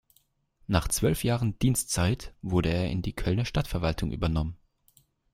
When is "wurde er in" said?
2.41-3.03